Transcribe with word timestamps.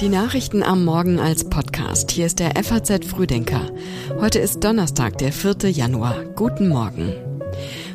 Die 0.00 0.08
Nachrichten 0.08 0.62
am 0.62 0.86
Morgen 0.86 1.20
als 1.20 1.44
Podcast. 1.44 2.10
Hier 2.10 2.24
ist 2.24 2.38
der 2.38 2.52
FAZ 2.64 3.04
Frühdenker. 3.04 3.70
Heute 4.18 4.38
ist 4.38 4.64
Donnerstag, 4.64 5.18
der 5.18 5.30
4. 5.30 5.70
Januar. 5.70 6.24
Guten 6.36 6.70
Morgen. 6.70 7.12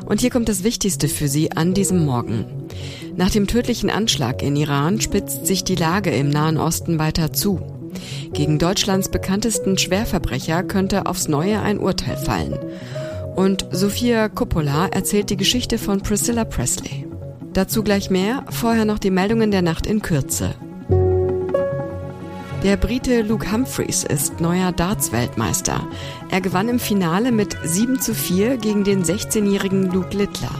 Und 0.04 0.20
hier 0.20 0.30
kommt 0.30 0.48
das 0.48 0.62
Wichtigste 0.62 1.08
für 1.08 1.26
Sie 1.26 1.50
an 1.50 1.74
diesem 1.74 2.04
Morgen. 2.04 2.68
Nach 3.16 3.30
dem 3.30 3.48
tödlichen 3.48 3.90
Anschlag 3.90 4.40
in 4.44 4.54
Iran 4.54 5.00
spitzt 5.00 5.48
sich 5.48 5.64
die 5.64 5.74
Lage 5.74 6.10
im 6.10 6.30
Nahen 6.30 6.58
Osten 6.58 7.00
weiter 7.00 7.32
zu. 7.32 7.60
Gegen 8.32 8.60
Deutschlands 8.60 9.08
bekanntesten 9.08 9.76
Schwerverbrecher 9.76 10.62
könnte 10.62 11.06
aufs 11.06 11.26
Neue 11.26 11.60
ein 11.60 11.80
Urteil 11.80 12.16
fallen. 12.16 12.56
Und 13.34 13.66
Sophia 13.72 14.28
Coppola 14.28 14.86
erzählt 14.86 15.30
die 15.30 15.36
Geschichte 15.36 15.76
von 15.76 16.02
Priscilla 16.02 16.44
Presley. 16.44 17.08
Dazu 17.52 17.82
gleich 17.82 18.10
mehr, 18.10 18.44
vorher 18.50 18.84
noch 18.84 19.00
die 19.00 19.10
Meldungen 19.10 19.50
der 19.50 19.62
Nacht 19.62 19.88
in 19.88 20.02
Kürze. 20.02 20.54
Der 22.66 22.76
Brite 22.76 23.22
Luke 23.22 23.52
Humphreys 23.52 24.02
ist 24.02 24.40
neuer 24.40 24.72
Darts-Weltmeister. 24.72 25.86
Er 26.30 26.40
gewann 26.40 26.68
im 26.68 26.80
Finale 26.80 27.30
mit 27.30 27.56
7 27.62 28.00
zu 28.00 28.12
4 28.12 28.56
gegen 28.56 28.82
den 28.82 29.04
16-jährigen 29.04 29.92
Luke 29.92 30.16
Littler. 30.16 30.50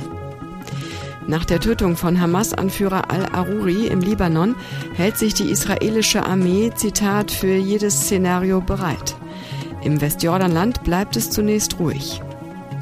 Nach 1.27 1.45
der 1.45 1.59
Tötung 1.59 1.97
von 1.97 2.21
Hamas-Anführer 2.21 3.11
al-Aruri 3.11 3.89
im 3.89 4.03
Libanon 4.03 4.55
hält 4.95 5.19
sich 5.19 5.35
die 5.35 5.51
israelische 5.51 6.25
Armee, 6.25 6.71
Zitat, 6.77 7.33
für 7.33 7.57
jedes 7.57 8.03
Szenario 8.03 8.61
bereit. 8.61 9.17
Im 9.83 10.01
Westjordanland 10.01 10.85
bleibt 10.85 11.17
es 11.17 11.31
zunächst 11.31 11.81
ruhig. 11.81 12.23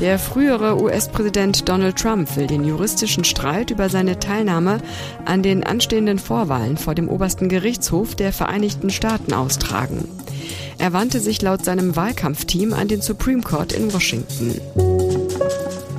Der 0.01 0.19
frühere 0.19 0.83
US-Präsident 0.83 1.69
Donald 1.69 1.97
Trump 1.97 2.37
will 2.37 2.47
den 2.47 2.65
juristischen 2.65 3.25
Streit 3.25 3.71
über 3.71 3.89
seine 3.89 4.19
Teilnahme 4.19 4.79
an 5.25 5.43
den 5.43 5.62
anstehenden 5.62 6.19
Vorwahlen 6.19 6.77
vor 6.77 6.95
dem 6.95 7.09
obersten 7.09 7.48
Gerichtshof 7.48 8.15
der 8.15 8.33
Vereinigten 8.33 8.91
Staaten 8.91 9.33
austragen. 9.33 10.09
Er 10.78 10.92
wandte 10.92 11.20
sich 11.20 11.41
laut 11.42 11.64
seinem 11.64 11.95
Wahlkampfteam 11.95 12.73
an 12.73 12.89
den 12.89 13.03
Supreme 13.03 13.42
Court 13.42 13.73
in 13.73 13.92
Washington. 13.92 14.61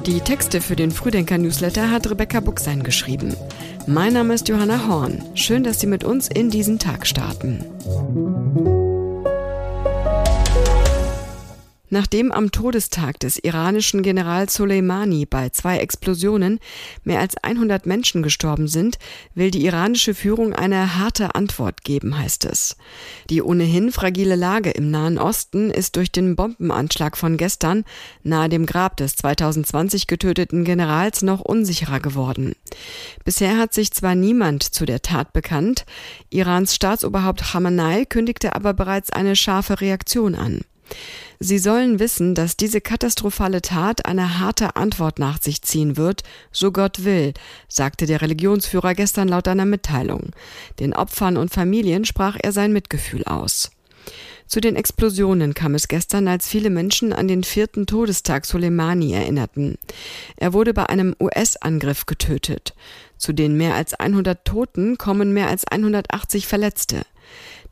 Die 0.05 0.19
Texte 0.19 0.61
für 0.61 0.75
den 0.75 0.91
Frühdenker-Newsletter 0.91 1.89
hat 1.89 2.09
Rebecca 2.09 2.41
Buchsein 2.41 2.83
geschrieben. 2.83 3.35
Mein 3.87 4.13
Name 4.13 4.33
ist 4.33 4.47
Johanna 4.49 4.87
Horn. 4.87 5.23
Schön, 5.33 5.63
dass 5.63 5.79
Sie 5.79 5.87
mit 5.87 6.03
uns 6.03 6.27
in 6.27 6.49
diesen 6.49 6.79
Tag 6.79 7.07
starten. 7.07 7.63
Nachdem 11.95 12.33
am 12.33 12.51
Todestag 12.51 13.21
des 13.21 13.37
iranischen 13.37 14.03
Generals 14.03 14.55
Soleimani 14.55 15.25
bei 15.25 15.47
zwei 15.47 15.77
Explosionen 15.77 16.59
mehr 17.05 17.21
als 17.21 17.37
100 17.37 17.85
Menschen 17.85 18.21
gestorben 18.21 18.67
sind, 18.67 18.99
will 19.33 19.49
die 19.49 19.65
iranische 19.65 20.13
Führung 20.13 20.53
eine 20.53 20.97
harte 20.97 21.35
Antwort 21.35 21.85
geben, 21.85 22.17
heißt 22.17 22.43
es. 22.43 22.75
Die 23.29 23.41
ohnehin 23.41 23.93
fragile 23.93 24.35
Lage 24.35 24.71
im 24.71 24.91
Nahen 24.91 25.17
Osten 25.17 25.71
ist 25.71 25.95
durch 25.95 26.11
den 26.11 26.35
Bombenanschlag 26.35 27.15
von 27.15 27.37
gestern 27.37 27.85
nahe 28.23 28.49
dem 28.49 28.65
Grab 28.65 28.97
des 28.97 29.15
2020 29.15 30.07
getöteten 30.07 30.65
Generals 30.65 31.21
noch 31.21 31.39
unsicherer 31.39 32.01
geworden. 32.01 32.57
Bisher 33.23 33.57
hat 33.57 33.73
sich 33.73 33.93
zwar 33.93 34.15
niemand 34.15 34.63
zu 34.63 34.85
der 34.85 35.01
Tat 35.01 35.31
bekannt, 35.31 35.85
Irans 36.29 36.75
Staatsoberhaupt 36.75 37.53
Khamenei 37.53 38.03
kündigte 38.03 38.53
aber 38.53 38.73
bereits 38.73 39.11
eine 39.11 39.37
scharfe 39.37 39.79
Reaktion 39.79 40.35
an. 40.35 40.59
Sie 41.39 41.59
sollen 41.59 41.99
wissen, 41.99 42.35
dass 42.35 42.57
diese 42.57 42.81
katastrophale 42.81 43.61
Tat 43.61 44.05
eine 44.05 44.39
harte 44.39 44.75
Antwort 44.75 45.19
nach 45.19 45.41
sich 45.41 45.61
ziehen 45.61 45.97
wird, 45.97 46.23
so 46.51 46.71
Gott 46.71 47.03
will, 47.03 47.33
sagte 47.67 48.05
der 48.05 48.21
Religionsführer 48.21 48.93
gestern 48.93 49.27
laut 49.27 49.47
einer 49.47 49.65
Mitteilung. 49.65 50.31
Den 50.79 50.93
Opfern 50.93 51.37
und 51.37 51.53
Familien 51.53 52.05
sprach 52.05 52.37
er 52.41 52.51
sein 52.51 52.71
Mitgefühl 52.71 53.23
aus. 53.25 53.71
Zu 54.47 54.61
den 54.61 54.75
Explosionen 54.75 55.55
kam 55.55 55.73
es 55.73 55.87
gestern, 55.87 56.27
als 56.27 56.47
viele 56.47 56.69
Menschen 56.69 57.13
an 57.13 57.27
den 57.27 57.43
vierten 57.43 57.87
Todestag 57.87 58.45
Soleimani 58.45 59.13
erinnerten. 59.13 59.77
Er 60.37 60.53
wurde 60.53 60.73
bei 60.73 60.87
einem 60.87 61.15
US-Angriff 61.19 62.05
getötet. 62.05 62.75
Zu 63.17 63.33
den 63.33 63.57
mehr 63.57 63.73
als 63.73 63.95
100 63.95 64.45
Toten 64.45 64.97
kommen 64.99 65.33
mehr 65.33 65.47
als 65.47 65.65
180 65.65 66.45
Verletzte. 66.45 67.01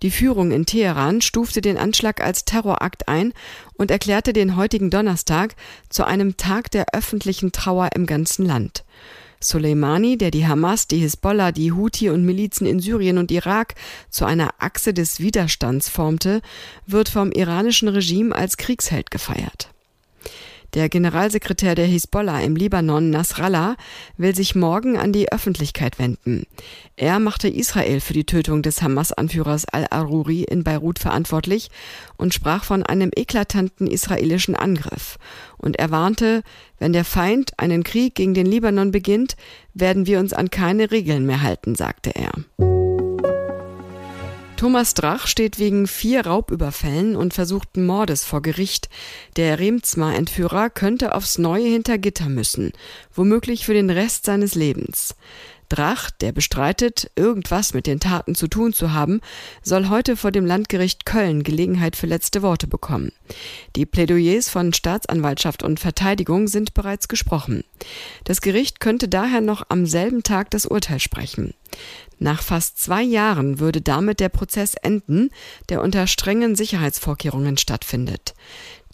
Die 0.01 0.11
Führung 0.11 0.51
in 0.51 0.65
Teheran 0.65 1.21
stufte 1.21 1.61
den 1.61 1.77
Anschlag 1.77 2.21
als 2.21 2.45
Terrorakt 2.45 3.07
ein 3.07 3.33
und 3.73 3.91
erklärte 3.91 4.33
den 4.33 4.55
heutigen 4.55 4.89
Donnerstag 4.89 5.55
zu 5.89 6.05
einem 6.05 6.35
Tag 6.37 6.71
der 6.71 6.87
öffentlichen 6.93 7.51
Trauer 7.51 7.89
im 7.95 8.05
ganzen 8.05 8.45
Land. 8.45 8.83
Soleimani, 9.39 10.17
der 10.17 10.31
die 10.31 10.47
Hamas, 10.47 10.87
die 10.87 10.99
Hisbollah, 10.99 11.51
die 11.51 11.71
Houthi 11.71 12.09
und 12.09 12.25
Milizen 12.25 12.65
in 12.65 12.79
Syrien 12.79 13.17
und 13.17 13.31
Irak 13.31 13.75
zu 14.09 14.25
einer 14.25 14.51
Achse 14.59 14.93
des 14.93 15.19
Widerstands 15.19 15.89
formte, 15.89 16.41
wird 16.87 17.09
vom 17.09 17.31
iranischen 17.31 17.89
Regime 17.89 18.35
als 18.35 18.57
Kriegsheld 18.57 19.11
gefeiert. 19.11 19.72
Der 20.73 20.89
Generalsekretär 20.89 21.75
der 21.75 21.85
Hisbollah 21.85 22.41
im 22.41 22.55
Libanon, 22.55 23.11
Nasrallah, 23.11 23.75
will 24.17 24.33
sich 24.33 24.55
morgen 24.55 24.97
an 24.97 25.13
die 25.13 25.31
Öffentlichkeit 25.31 25.99
wenden. 25.99 26.47
Er 26.95 27.19
machte 27.19 27.47
Israel 27.47 27.99
für 27.99 28.13
die 28.13 28.25
Tötung 28.25 28.63
des 28.63 28.81
Hamas-Anführers 28.81 29.65
al-Aruri 29.65 30.43
in 30.43 30.63
Beirut 30.63 30.97
verantwortlich 30.97 31.69
und 32.17 32.33
sprach 32.33 32.63
von 32.63 32.81
einem 32.81 33.11
eklatanten 33.15 33.85
israelischen 33.85 34.55
Angriff. 34.55 35.19
Und 35.57 35.77
er 35.77 35.91
warnte, 35.91 36.41
wenn 36.79 36.93
der 36.93 37.05
Feind 37.05 37.59
einen 37.59 37.83
Krieg 37.83 38.15
gegen 38.15 38.33
den 38.33 38.47
Libanon 38.47 38.89
beginnt, 38.89 39.35
werden 39.75 40.07
wir 40.07 40.19
uns 40.19 40.33
an 40.33 40.49
keine 40.49 40.89
Regeln 40.89 41.27
mehr 41.27 41.43
halten, 41.43 41.75
sagte 41.75 42.15
er. 42.15 42.72
Thomas 44.63 44.93
Drach 44.93 45.27
steht 45.27 45.59
wegen 45.59 45.87
vier 45.87 46.25
Raubüberfällen 46.25 47.17
und 47.17 47.33
versuchten 47.33 47.85
Mordes 47.85 48.23
vor 48.23 48.41
Gericht. 48.41 48.87
Der 49.35 49.59
Remzma-Entführer 49.59 50.69
könnte 50.69 51.15
aufs 51.15 51.37
Neue 51.37 51.67
hinter 51.67 51.97
Gitter 51.97 52.29
müssen, 52.29 52.71
womöglich 53.13 53.65
für 53.65 53.73
den 53.73 53.89
Rest 53.89 54.23
seines 54.23 54.55
Lebens. 54.55 55.15
Drach, 55.69 56.11
der 56.11 56.31
bestreitet, 56.31 57.11
irgendwas 57.15 57.73
mit 57.73 57.87
den 57.87 57.99
Taten 57.99 58.35
zu 58.35 58.47
tun 58.47 58.73
zu 58.73 58.93
haben, 58.93 59.21
soll 59.61 59.89
heute 59.89 60.15
vor 60.15 60.31
dem 60.31 60.45
Landgericht 60.45 61.05
Köln 61.05 61.43
Gelegenheit 61.43 61.95
für 61.95 62.07
letzte 62.07 62.41
Worte 62.41 62.67
bekommen. 62.67 63.11
Die 63.75 63.85
Plädoyers 63.85 64.49
von 64.49 64.73
Staatsanwaltschaft 64.73 65.63
und 65.63 65.79
Verteidigung 65.79 66.47
sind 66.47 66.73
bereits 66.73 67.07
gesprochen. 67.07 67.63
Das 68.23 68.41
Gericht 68.41 68.79
könnte 68.79 69.07
daher 69.07 69.41
noch 69.41 69.63
am 69.69 69.85
selben 69.85 70.23
Tag 70.23 70.51
das 70.51 70.65
Urteil 70.65 70.99
sprechen. 70.99 71.53
Nach 72.19 72.41
fast 72.41 72.79
zwei 72.79 73.01
Jahren 73.01 73.59
würde 73.59 73.81
damit 73.81 74.19
der 74.19 74.29
Prozess 74.29 74.75
enden, 74.75 75.29
der 75.69 75.81
unter 75.81 76.07
strengen 76.07 76.55
Sicherheitsvorkehrungen 76.55 77.57
stattfindet. 77.57 78.33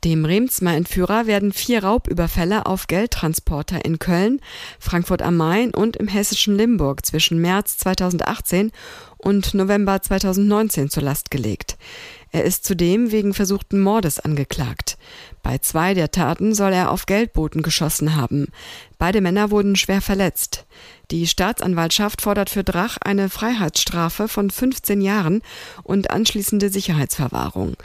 Dem 0.06 0.24
Remsmer 0.24 0.76
Entführer 0.76 1.28
werden 1.28 1.52
vier 1.52 1.84
Raubüberfälle 1.84 2.66
auf 2.66 2.88
Geldtransporter 2.88 3.84
in 3.84 4.00
Köln, 4.00 4.40
Frankfurt 4.80 5.22
am 5.22 5.36
Main 5.36 5.74
und 5.74 5.98
im 5.98 6.08
hessischen 6.08 6.56
Limburg 6.56 7.06
zwischen 7.06 7.42
März 7.42 7.78
2018 7.80 8.72
und 9.18 9.54
November 9.54 10.02
2019 10.02 10.90
zur 10.90 11.04
Last 11.04 11.32
gelegt. 11.32 11.78
Er 12.32 12.46
ist 12.46 12.64
zudem 12.64 13.12
wegen 13.12 13.34
versuchten 13.34 13.82
Mordes 13.82 14.20
angeklagt. 14.22 14.98
Bei 15.44 15.58
zwei 15.58 15.94
der 15.94 16.12
Taten 16.12 16.54
soll 16.54 16.72
er 16.72 16.92
auf 16.92 17.06
Geldboten 17.06 17.62
geschossen 17.62 18.16
haben. 18.16 18.48
Beide 18.98 19.20
Männer 19.20 19.52
wurden 19.52 19.76
schwer 19.76 20.02
verletzt. 20.02 20.66
Die 21.12 21.26
Staatsanwaltschaft 21.26 22.22
fordert 22.22 22.52
für 22.52 22.64
Drach 22.64 22.98
eine 23.02 23.30
Freiheitsstrafe 23.30 24.28
von 24.28 24.52
15 24.52 25.02
Jahren 25.02 25.42
und 25.82 26.12
anschließende 26.12 26.70
Sicherheitsverwahrung. 26.70 27.78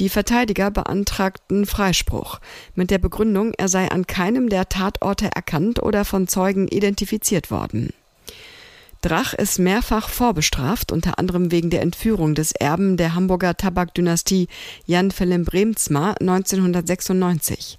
Die 0.00 0.08
Verteidiger 0.08 0.72
beantragten 0.72 1.64
Freispruch 1.64 2.40
mit 2.74 2.90
der 2.90 2.98
Begründung, 2.98 3.52
er 3.56 3.68
sei 3.68 3.88
an 3.88 4.08
keinem 4.08 4.48
der 4.48 4.68
Tatorte 4.68 5.30
erkannt 5.32 5.80
oder 5.80 6.04
von 6.04 6.26
Zeugen 6.26 6.66
identifiziert 6.66 7.52
worden. 7.52 7.92
Drach 9.02 9.34
ist 9.34 9.58
mehrfach 9.58 10.08
vorbestraft, 10.08 10.92
unter 10.92 11.18
anderem 11.18 11.50
wegen 11.50 11.70
der 11.70 11.82
Entführung 11.82 12.36
des 12.36 12.52
Erben 12.52 12.96
der 12.96 13.16
Hamburger 13.16 13.56
Tabakdynastie 13.56 14.46
Jan 14.86 15.10
Philipp 15.10 15.46
Bremsma 15.46 16.12
1996. 16.20 17.78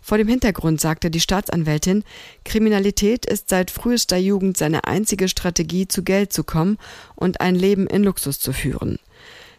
Vor 0.00 0.18
dem 0.18 0.26
Hintergrund 0.26 0.80
sagte 0.80 1.12
die 1.12 1.20
Staatsanwältin, 1.20 2.02
Kriminalität 2.44 3.24
ist 3.24 3.50
seit 3.50 3.70
frühester 3.70 4.16
Jugend 4.16 4.56
seine 4.56 4.82
einzige 4.82 5.28
Strategie, 5.28 5.86
zu 5.86 6.02
Geld 6.02 6.32
zu 6.32 6.42
kommen 6.42 6.78
und 7.14 7.40
ein 7.40 7.54
Leben 7.54 7.86
in 7.86 8.02
Luxus 8.02 8.40
zu 8.40 8.52
führen. 8.52 8.98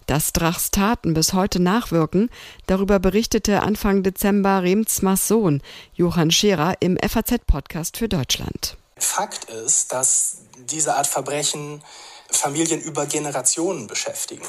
Dass 0.08 0.34
Drachs 0.34 0.70
Taten 0.70 1.14
bis 1.14 1.32
heute 1.32 1.62
nachwirken, 1.62 2.30
darüber 2.68 3.00
berichtete 3.00 3.64
Anfang 3.64 4.04
Dezember 4.04 4.64
Remsmas 4.64 5.30
Sohn 5.30 5.62
Johann 5.94 6.30
Scherer 6.30 6.74
im 6.82 6.98
FAZ-Podcast 6.98 7.96
für 7.96 8.10
Deutschland. 8.10 8.76
Fakt 8.98 9.46
ist, 9.46 9.92
dass 9.92 10.38
diese 10.58 10.96
Art 10.96 11.08
Verbrechen 11.08 11.84
Familien 12.32 12.80
über 12.82 13.06
Generationen 13.06 13.88
beschäftigen 13.88 14.46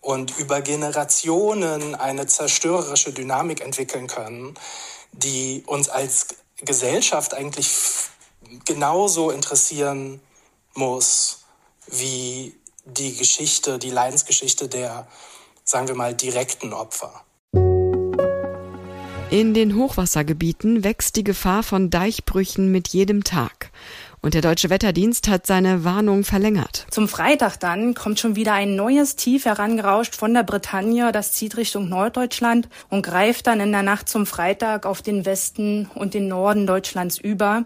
und 0.00 0.36
über 0.38 0.62
Generationen 0.62 1.94
eine 1.94 2.26
zerstörerische 2.26 3.12
Dynamik 3.12 3.60
entwickeln 3.60 4.06
können, 4.06 4.54
die 5.12 5.62
uns 5.66 5.88
als 5.88 6.28
Gesellschaft 6.56 7.34
eigentlich 7.34 7.70
genauso 8.64 9.30
interessieren 9.30 10.20
muss 10.74 11.44
wie 11.86 12.58
die 12.84 13.16
Geschichte, 13.16 13.78
die 13.78 13.90
Leidensgeschichte 13.90 14.68
der, 14.68 15.06
sagen 15.64 15.88
wir 15.88 15.94
mal, 15.94 16.14
direkten 16.14 16.72
Opfer. 16.72 17.24
In 19.30 19.54
den 19.54 19.76
Hochwassergebieten 19.76 20.82
wächst 20.82 21.14
die 21.14 21.22
Gefahr 21.22 21.62
von 21.62 21.88
Deichbrüchen 21.88 22.72
mit 22.72 22.88
jedem 22.88 23.22
Tag. 23.22 23.70
Und 24.22 24.34
der 24.34 24.42
Deutsche 24.42 24.68
Wetterdienst 24.68 25.28
hat 25.28 25.46
seine 25.46 25.82
Warnung 25.82 26.24
verlängert. 26.24 26.86
Zum 26.90 27.08
Freitag 27.08 27.56
dann 27.58 27.94
kommt 27.94 28.20
schon 28.20 28.36
wieder 28.36 28.52
ein 28.52 28.76
neues 28.76 29.16
Tief 29.16 29.46
herangerauscht 29.46 30.14
von 30.14 30.34
der 30.34 30.42
Bretagne. 30.42 31.10
Das 31.10 31.32
zieht 31.32 31.56
Richtung 31.56 31.88
Norddeutschland 31.88 32.68
und 32.90 33.02
greift 33.02 33.46
dann 33.46 33.60
in 33.60 33.72
der 33.72 33.82
Nacht 33.82 34.10
zum 34.10 34.26
Freitag 34.26 34.84
auf 34.84 35.00
den 35.00 35.24
Westen 35.24 35.88
und 35.94 36.12
den 36.12 36.28
Norden 36.28 36.66
Deutschlands 36.66 37.18
über. 37.18 37.64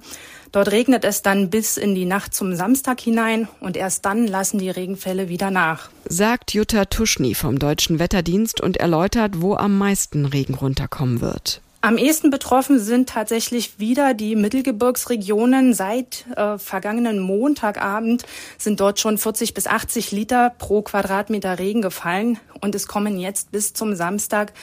Dort 0.53 0.71
regnet 0.71 1.05
es 1.05 1.23
dann 1.23 1.51
bis 1.51 1.77
in 1.77 1.97
die 1.97 2.05
Nacht 2.05 2.33
zum 2.33 2.55
Samstag 2.55 3.01
hinein 3.01 3.49
und 3.59 3.77
erst 3.77 4.05
dann 4.05 4.29
lassen 4.29 4.59
die 4.59 4.71
Regenfälle 4.71 5.29
wieder 5.29 5.51
nach. 5.51 5.91
Sagt 6.05 6.55
Jutta 6.55 6.85
Tuschny 6.85 7.35
vom 7.35 7.59
Deutschen 7.59 7.99
Wetterdienst 7.99 8.61
und 8.61 8.77
erläutert, 8.77 9.41
wo 9.43 9.57
am 9.57 9.77
meisten 9.77 10.27
Regen 10.27 10.55
runterkommen 10.55 11.21
wird. 11.21 11.61
Am 11.85 11.99
ehesten 11.99 12.31
betroffen 12.31 12.81
sind 12.81 13.11
tatsächlich 13.11 13.79
wieder 13.79 14.15
die 14.15 14.37
Mittelgebirgsregionen. 14.37 15.75
Seit 15.75 16.25
äh, 16.35 16.57
vergangenen 16.57 17.21
Montagabend 17.21 18.25
sind 18.57 18.81
dort 18.81 19.01
schon 19.01 19.19
40 19.19 19.53
bis 19.53 19.67
80 19.67 20.11
Liter 20.11 20.49
pro 20.49 20.81
Quadratmeter 20.81 21.59
Regen 21.59 21.83
gefallen 21.83 22.39
und 22.63 22.75
es 22.75 22.89
kommen 22.89 23.21
jetzt 23.21 23.53
bis 23.53 23.75
zum 23.75 23.95
Samstag 23.97 24.55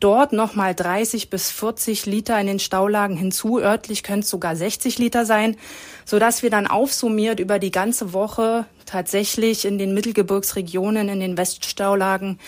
dort 0.00 0.32
nochmal 0.32 0.74
30 0.74 1.28
bis 1.28 1.50
40 1.50 2.06
Liter 2.06 2.40
in 2.40 2.46
den 2.46 2.58
Staulagen 2.58 3.18
hinzu. 3.18 3.60
Örtlich 3.60 4.02
können 4.02 4.20
es 4.20 4.30
sogar 4.30 4.56
60 4.56 4.98
Liter 4.98 5.26
sein, 5.26 5.58
sodass 6.06 6.42
wir 6.42 6.48
dann 6.48 6.66
aufsummiert 6.66 7.38
über 7.38 7.58
die 7.58 7.70
ganze 7.70 8.14
Woche 8.14 8.64
tatsächlich 8.86 9.66
in 9.66 9.76
den 9.76 9.92
Mittelgebirgsregionen, 9.92 11.10
in 11.10 11.20
den 11.20 11.36
Weststaulagen 11.36 12.38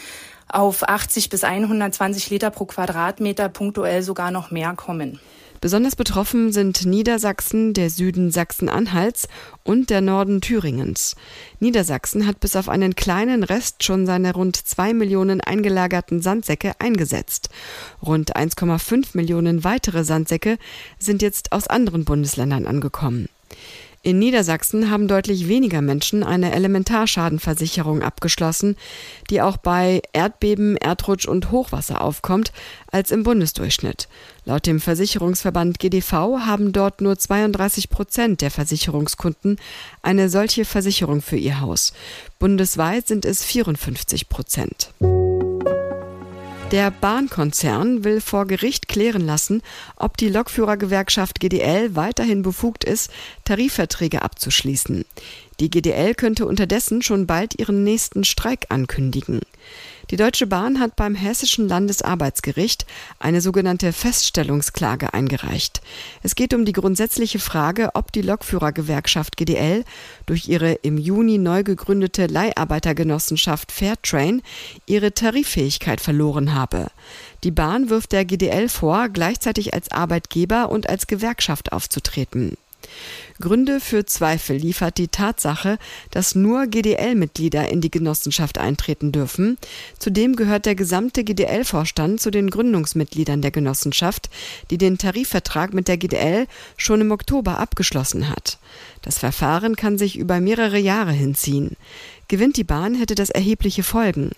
auf 0.48 0.88
80 0.88 1.28
bis 1.30 1.44
120 1.44 2.30
Liter 2.30 2.50
pro 2.50 2.64
Quadratmeter, 2.64 3.48
punktuell 3.48 4.02
sogar 4.02 4.30
noch 4.30 4.50
mehr 4.50 4.74
kommen. 4.74 5.18
Besonders 5.64 5.96
betroffen 5.96 6.52
sind 6.52 6.84
Niedersachsen, 6.84 7.72
der 7.72 7.88
Süden 7.88 8.30
Sachsen-Anhalts 8.30 9.28
und 9.62 9.88
der 9.88 10.02
Norden 10.02 10.42
Thüringens. 10.42 11.16
Niedersachsen 11.58 12.26
hat 12.26 12.38
bis 12.40 12.54
auf 12.54 12.68
einen 12.68 12.94
kleinen 12.94 13.42
Rest 13.42 13.82
schon 13.82 14.04
seine 14.04 14.34
rund 14.34 14.56
zwei 14.56 14.92
Millionen 14.92 15.40
eingelagerten 15.40 16.20
Sandsäcke 16.20 16.72
eingesetzt. 16.80 17.48
Rund 18.02 18.36
1,5 18.36 19.12
Millionen 19.14 19.64
weitere 19.64 20.04
Sandsäcke 20.04 20.58
sind 20.98 21.22
jetzt 21.22 21.52
aus 21.52 21.66
anderen 21.66 22.04
Bundesländern 22.04 22.66
angekommen. 22.66 23.30
In 24.04 24.18
Niedersachsen 24.18 24.90
haben 24.90 25.08
deutlich 25.08 25.48
weniger 25.48 25.80
Menschen 25.80 26.24
eine 26.24 26.52
Elementarschadenversicherung 26.52 28.02
abgeschlossen, 28.02 28.76
die 29.30 29.40
auch 29.40 29.56
bei 29.56 30.02
Erdbeben, 30.12 30.76
Erdrutsch 30.76 31.26
und 31.26 31.50
Hochwasser 31.50 32.02
aufkommt, 32.02 32.52
als 32.92 33.10
im 33.10 33.22
Bundesdurchschnitt. 33.22 34.08
Laut 34.44 34.66
dem 34.66 34.78
Versicherungsverband 34.78 35.78
GDV 35.78 36.12
haben 36.40 36.72
dort 36.74 37.00
nur 37.00 37.18
32 37.18 37.88
Prozent 37.88 38.42
der 38.42 38.50
Versicherungskunden 38.50 39.56
eine 40.02 40.28
solche 40.28 40.66
Versicherung 40.66 41.22
für 41.22 41.36
ihr 41.36 41.62
Haus. 41.62 41.94
Bundesweit 42.38 43.08
sind 43.08 43.24
es 43.24 43.42
54 43.42 44.28
Prozent. 44.28 44.90
Der 46.74 46.90
Bahnkonzern 46.90 48.02
will 48.02 48.20
vor 48.20 48.48
Gericht 48.48 48.88
klären 48.88 49.24
lassen, 49.24 49.62
ob 49.94 50.16
die 50.16 50.28
Lokführergewerkschaft 50.28 51.38
GDL 51.38 51.94
weiterhin 51.94 52.42
befugt 52.42 52.82
ist, 52.82 53.12
Tarifverträge 53.44 54.22
abzuschließen. 54.22 55.04
Die 55.60 55.70
GDL 55.70 56.16
könnte 56.16 56.46
unterdessen 56.46 57.00
schon 57.00 57.28
bald 57.28 57.56
ihren 57.60 57.84
nächsten 57.84 58.24
Streik 58.24 58.66
ankündigen. 58.70 59.42
Die 60.14 60.22
Deutsche 60.22 60.46
Bahn 60.46 60.78
hat 60.78 60.94
beim 60.94 61.16
Hessischen 61.16 61.66
Landesarbeitsgericht 61.66 62.86
eine 63.18 63.40
sogenannte 63.40 63.92
Feststellungsklage 63.92 65.12
eingereicht. 65.12 65.80
Es 66.22 66.36
geht 66.36 66.54
um 66.54 66.64
die 66.64 66.72
grundsätzliche 66.72 67.40
Frage, 67.40 67.90
ob 67.94 68.12
die 68.12 68.22
Lokführergewerkschaft 68.22 69.36
GDL 69.36 69.84
durch 70.26 70.46
ihre 70.46 70.74
im 70.74 70.98
Juni 70.98 71.38
neu 71.38 71.64
gegründete 71.64 72.26
Leiharbeitergenossenschaft 72.28 73.72
Fairtrain 73.72 74.40
ihre 74.86 75.14
Tariffähigkeit 75.14 76.00
verloren 76.00 76.54
habe. 76.54 76.92
Die 77.42 77.50
Bahn 77.50 77.90
wirft 77.90 78.12
der 78.12 78.24
GDL 78.24 78.68
vor, 78.68 79.08
gleichzeitig 79.08 79.74
als 79.74 79.90
Arbeitgeber 79.90 80.70
und 80.70 80.88
als 80.88 81.08
Gewerkschaft 81.08 81.72
aufzutreten. 81.72 82.56
Gründe 83.40 83.80
für 83.80 84.06
Zweifel 84.06 84.56
liefert 84.56 84.98
die 84.98 85.08
Tatsache, 85.08 85.78
dass 86.10 86.34
nur 86.34 86.66
GDL-Mitglieder 86.66 87.68
in 87.68 87.80
die 87.80 87.90
Genossenschaft 87.90 88.58
eintreten 88.58 89.10
dürfen. 89.10 89.58
Zudem 89.98 90.36
gehört 90.36 90.66
der 90.66 90.76
gesamte 90.76 91.24
GDL-Vorstand 91.24 92.20
zu 92.20 92.30
den 92.30 92.48
Gründungsmitgliedern 92.48 93.42
der 93.42 93.50
Genossenschaft, 93.50 94.30
die 94.70 94.78
den 94.78 94.98
Tarifvertrag 94.98 95.74
mit 95.74 95.88
der 95.88 95.96
GDL 95.96 96.46
schon 96.76 97.00
im 97.00 97.10
Oktober 97.10 97.58
abgeschlossen 97.58 98.28
hat. 98.28 98.58
Das 99.02 99.18
Verfahren 99.18 99.76
kann 99.76 99.98
sich 99.98 100.16
über 100.16 100.40
mehrere 100.40 100.78
Jahre 100.78 101.12
hinziehen. 101.12 101.76
Gewinnt 102.28 102.56
die 102.56 102.64
Bahn, 102.64 102.94
hätte 102.94 103.14
das 103.14 103.30
erhebliche 103.30 103.82
Folgen. 103.82 104.30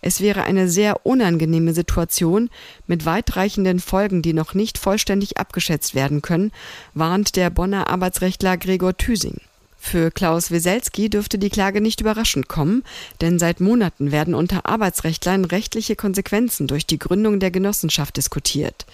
Es 0.00 0.20
wäre 0.20 0.44
eine 0.44 0.68
sehr 0.68 1.04
unangenehme 1.04 1.74
Situation 1.74 2.48
mit 2.86 3.04
weitreichenden 3.04 3.80
Folgen, 3.80 4.22
die 4.22 4.32
noch 4.32 4.54
nicht 4.54 4.78
vollständig 4.78 5.36
abgeschätzt 5.36 5.94
werden 5.94 6.22
können, 6.22 6.52
warnt 6.94 7.36
der 7.36 7.50
Bonner 7.50 7.88
Arbeitsrechtler 7.88 8.56
Gregor 8.56 8.96
Thüsing. 8.96 9.40
Für 9.84 10.10
Klaus 10.10 10.50
Weselski 10.50 11.10
dürfte 11.10 11.38
die 11.38 11.50
Klage 11.50 11.82
nicht 11.82 12.00
überraschend 12.00 12.48
kommen, 12.48 12.84
denn 13.20 13.38
seit 13.38 13.60
Monaten 13.60 14.12
werden 14.12 14.34
unter 14.34 14.64
Arbeitsrechtlern 14.64 15.44
rechtliche 15.44 15.94
Konsequenzen 15.94 16.66
durch 16.66 16.86
die 16.86 16.98
Gründung 16.98 17.38
der 17.38 17.50
Genossenschaft 17.50 18.16
diskutiert. 18.16 18.86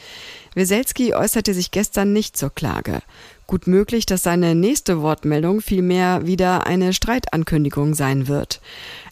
Weselski 0.55 1.15
äußerte 1.15 1.55
sich 1.55 1.71
gestern 1.71 2.13
nicht 2.13 2.37
zur 2.37 2.51
Klage. 2.51 3.03
Gut 3.47 3.67
möglich, 3.67 4.07
dass 4.07 4.23
seine 4.23 4.55
nächste 4.55 5.03
Wortmeldung 5.03 5.61
vielmehr 5.61 6.27
wieder 6.27 6.67
eine 6.67 6.93
Streitankündigung 6.93 7.95
sein 7.95 8.29
wird. 8.29 8.61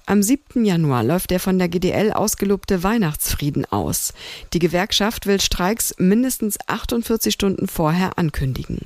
Am 0.06 0.22
7. 0.22 0.64
Januar 0.64 1.04
läuft 1.04 1.30
der 1.30 1.40
von 1.40 1.58
der 1.58 1.68
GDL 1.68 2.12
ausgelobte 2.12 2.82
Weihnachtsfrieden 2.82 3.66
aus. 3.66 4.14
Die 4.52 4.58
Gewerkschaft 4.58 5.26
will 5.26 5.40
Streiks 5.40 5.94
mindestens 5.98 6.56
48 6.66 7.34
Stunden 7.34 7.68
vorher 7.68 8.16
ankündigen. 8.16 8.78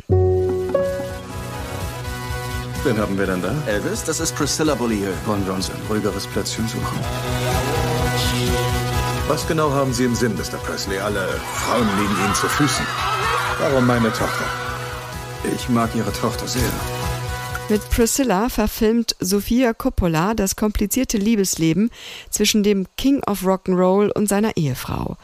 Wen 2.85 2.99
haben 2.99 3.17
wir 3.17 3.27
denn 3.27 3.41
da? 3.41 3.55
Elvis, 3.69 4.03
das 4.03 4.19
ist 4.19 4.35
Priscilla 4.35 4.75
Beaulieu. 4.75 5.11
Wollen 5.25 5.47
wir 5.47 5.55
uns 5.55 5.71
ein 5.71 5.77
ruhigeres 5.89 6.27
Plätzchen 6.27 6.67
suchen? 6.67 6.99
Was 9.29 9.47
genau 9.47 9.71
haben 9.71 9.93
Sie 9.93 10.05
im 10.05 10.15
Sinn, 10.15 10.35
Mr. 10.35 10.59
Presley? 10.59 10.99
Alle 10.99 11.29
Frauen 11.55 11.87
liegen 11.99 12.25
Ihnen 12.25 12.35
zu 12.35 12.49
Füßen. 12.49 12.85
Warum 13.61 13.87
meine 13.87 14.13
Tochter? 14.13 14.45
Ich 15.55 15.69
mag 15.69 15.95
ihre 15.95 16.13
Tochter 16.13 16.47
sehr. 16.49 16.71
Mit 17.69 17.89
Priscilla 17.91 18.49
verfilmt 18.49 19.15
Sofia 19.21 19.73
Coppola 19.73 20.35
das 20.35 20.57
komplizierte 20.57 21.19
Liebesleben 21.19 21.91
zwischen 22.31 22.65
dem 22.65 22.87
King 22.97 23.23
of 23.25 23.45
Rock'n'Roll 23.45 24.11
und 24.11 24.29
seiner 24.29 24.57
Ehefrau. 24.57 25.17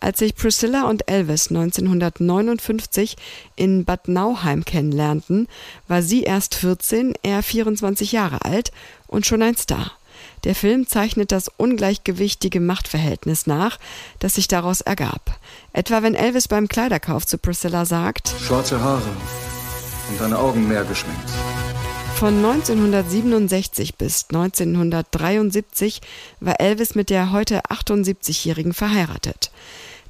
Als 0.00 0.18
sich 0.18 0.34
Priscilla 0.34 0.88
und 0.88 1.08
Elvis 1.08 1.48
1959 1.48 3.16
in 3.56 3.84
Bad 3.84 4.08
Nauheim 4.08 4.64
kennenlernten, 4.64 5.48
war 5.86 6.02
sie 6.02 6.24
erst 6.24 6.56
14, 6.56 7.14
er 7.22 7.42
24 7.42 8.12
Jahre 8.12 8.44
alt 8.44 8.72
und 9.06 9.26
schon 9.26 9.42
ein 9.42 9.56
Star. 9.56 9.97
Der 10.44 10.54
Film 10.54 10.86
zeichnet 10.86 11.32
das 11.32 11.50
ungleichgewichtige 11.56 12.60
Machtverhältnis 12.60 13.46
nach, 13.46 13.78
das 14.18 14.36
sich 14.36 14.48
daraus 14.48 14.80
ergab. 14.80 15.38
Etwa 15.72 16.02
wenn 16.02 16.14
Elvis 16.14 16.48
beim 16.48 16.68
Kleiderkauf 16.68 17.26
zu 17.26 17.38
Priscilla 17.38 17.84
sagt: 17.84 18.34
Schwarze 18.40 18.80
Haare, 18.80 19.10
und 20.10 20.20
deine 20.20 20.38
Augen 20.38 20.68
mehr 20.68 20.84
geschminkt. 20.84 21.30
Von 22.18 22.44
1967 22.44 23.94
bis 23.94 24.26
1973 24.30 26.00
war 26.40 26.60
Elvis 26.60 26.96
mit 26.96 27.10
der 27.10 27.30
heute 27.30 27.60
78-Jährigen 27.66 28.72
verheiratet. 28.72 29.52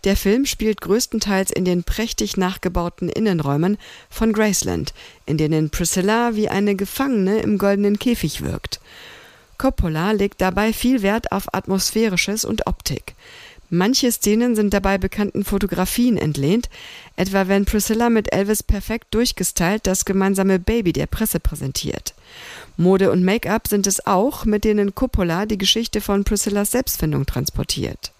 Der 0.05 0.17
Film 0.17 0.47
spielt 0.47 0.81
größtenteils 0.81 1.51
in 1.51 1.65
den 1.67 1.85
prächtig 1.85 2.37
nachgebauten 2.37 3.09
Innenräumen 3.09 3.77
von 4.09 4.33
Graceland, 4.33 4.95
in 5.27 5.37
denen 5.37 5.69
Priscilla 5.71 6.35
wie 6.35 6.49
eine 6.49 6.77
Gefangene 6.77 7.41
im 7.41 7.59
goldenen 7.59 7.99
Käfig 7.99 8.43
wirkt. 8.43 8.81
Coppola 9.59 10.13
legt 10.13 10.41
dabei 10.41 10.73
viel 10.73 11.03
Wert 11.03 11.33
auf 11.33 11.53
Atmosphärisches 11.53 12.45
und 12.45 12.67
Optik. 12.67 13.15
Manche 13.71 14.11
Szenen 14.11 14.57
sind 14.57 14.73
dabei 14.73 14.97
bekannten 14.97 15.45
Fotografien 15.45 16.17
entlehnt, 16.17 16.71
etwa 17.17 17.49
wenn 17.49 17.67
Priscilla 17.67 18.09
mit 18.09 18.33
Elvis 18.33 18.63
perfekt 18.63 19.09
durchgestylt 19.11 19.87
das 19.87 20.07
gemeinsame 20.07 20.59
Baby 20.59 20.95
der 20.95 21.07
Presse 21.07 21.39
präsentiert. 21.39 22.15
Mode 22.79 23.11
und 23.11 23.25
Make-up 23.25 23.69
sind 23.69 23.87
es 23.87 24.07
auch, 24.07 24.47
mit 24.47 24.65
denen 24.65 24.95
Coppola 24.95 25.45
die 25.45 25.59
Geschichte 25.59 26.01
von 26.01 26.25
Priscillas 26.25 26.71
Selbstfindung 26.71 27.27
transportiert. 27.27 28.13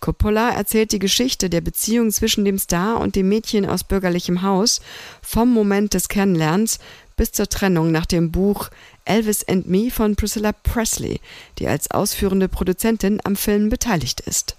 Coppola 0.00 0.50
erzählt 0.50 0.90
die 0.92 0.98
Geschichte 0.98 1.48
der 1.48 1.60
Beziehung 1.60 2.10
zwischen 2.10 2.44
dem 2.44 2.58
Star 2.58 2.98
und 2.98 3.14
dem 3.14 3.28
Mädchen 3.28 3.66
aus 3.66 3.84
bürgerlichem 3.84 4.42
Haus 4.42 4.80
vom 5.22 5.52
Moment 5.52 5.94
des 5.94 6.08
Kennenlernens 6.08 6.78
bis 7.16 7.30
zur 7.30 7.48
Trennung 7.48 7.92
nach 7.92 8.06
dem 8.06 8.32
Buch 8.32 8.70
Elvis 9.04 9.44
and 9.48 9.68
Me 9.68 9.90
von 9.90 10.16
Priscilla 10.16 10.52
Presley, 10.52 11.20
die 11.58 11.66
als 11.66 11.90
ausführende 11.90 12.48
Produzentin 12.48 13.20
am 13.24 13.36
Film 13.36 13.68
beteiligt 13.68 14.20
ist. 14.20 14.56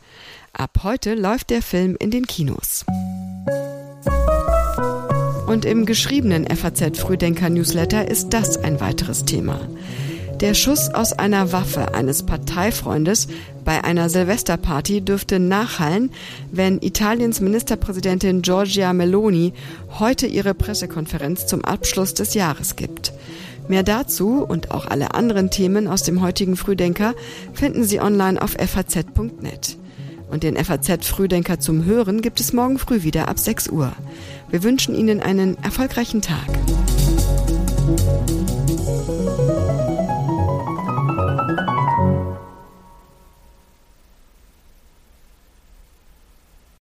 Ab 0.54 0.82
heute 0.84 1.16
läuft 1.16 1.50
der 1.50 1.62
Film 1.62 1.96
in 2.00 2.12
den 2.12 2.28
Kinos. 2.28 2.86
Und 5.48 5.66
im 5.66 5.86
geschriebenen 5.86 6.48
FAZ 6.48 7.00
Frühdenker 7.00 7.50
Newsletter 7.50 8.10
ist 8.10 8.30
das 8.30 8.58
ein 8.58 8.80
weiteres 8.80 9.26
Thema. 9.26 9.60
Der 10.40 10.56
Schuss 10.56 10.90
aus 10.90 11.14
einer 11.14 11.52
Waffe 11.52 11.94
eines 11.94 12.24
Parteifreundes 12.24 13.28
bei 13.64 13.84
einer 13.84 14.10
Silvesterparty 14.10 15.02
dürfte 15.02 15.40
nachhallen, 15.40 16.12
wenn 16.52 16.82
Italiens 16.82 17.40
Ministerpräsidentin 17.40 18.42
Giorgia 18.42 18.92
Meloni 18.94 19.54
heute 20.00 20.28
ihre 20.28 20.54
Pressekonferenz 20.54 21.48
zum 21.48 21.64
Abschluss 21.64 22.14
des 22.14 22.34
Jahres 22.34 22.76
gibt. 22.76 23.14
Mehr 23.68 23.84
dazu 23.84 24.44
und 24.44 24.72
auch 24.72 24.86
alle 24.86 25.14
anderen 25.14 25.50
Themen 25.50 25.88
aus 25.88 26.04
dem 26.04 26.22
heutigen 26.22 26.56
Frühdenker 26.56 27.14
finden 27.54 27.84
Sie 27.84 28.00
online 28.00 28.42
auf 28.42 28.52
faz.net. 28.52 29.78
Und 30.30 30.44
den 30.44 30.56
FAZ 30.58 31.06
Frühdenker 31.06 31.60
zum 31.60 31.86
Hören 31.86 32.22
gibt 32.22 32.40
es 32.40 32.54
morgen 32.54 32.80
früh 32.80 33.04
wieder 33.04 33.28
ab 33.28 33.38
6 33.38 33.70
Uhr. 33.70 33.94
Wir 34.50 34.64
wünschen 34.64 34.96
Ihnen 34.96 35.22
einen 35.22 35.62
erfolgreichen 35.64 36.22
Tag. 36.22 36.48